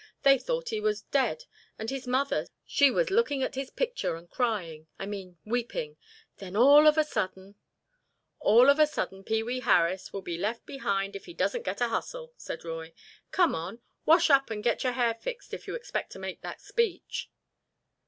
They 0.23 0.39
thought 0.39 0.69
he 0.69 0.79
was 0.81 1.03
dead 1.03 1.43
and 1.77 1.91
his 1.91 2.07
mother 2.07 2.47
she 2.65 2.89
was 2.89 3.11
looking 3.11 3.43
at 3.43 3.53
his 3.53 3.69
picture 3.69 4.15
and 4.15 4.27
crying—I 4.27 5.05
mean 5.05 5.37
weeping—when 5.45 6.55
all 6.55 6.87
of 6.87 6.97
a 6.97 7.03
sudden——" 7.03 7.53
"All 8.39 8.71
of 8.71 8.79
a 8.79 8.87
sudden 8.87 9.23
Pee 9.23 9.43
wee 9.43 9.59
Harris 9.59 10.11
will 10.11 10.23
be 10.23 10.39
left 10.39 10.65
behind 10.65 11.15
if 11.15 11.25
he 11.25 11.35
doesn't 11.35 11.65
get 11.65 11.81
a 11.81 11.89
hustle," 11.89 12.33
said 12.35 12.65
Roy. 12.65 12.95
"Come 13.29 13.53
on, 13.53 13.79
wash 14.03 14.31
up 14.31 14.49
and 14.49 14.63
get 14.63 14.83
your 14.83 14.93
hair 14.93 15.13
fixed 15.13 15.53
if 15.53 15.67
you 15.67 15.75
expect 15.75 16.11
to 16.13 16.17
make 16.17 16.41
that 16.41 16.61
speech." 16.61 17.29